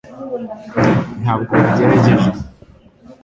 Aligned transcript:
ntabwo 1.21 1.51
wagerageje 1.61 2.29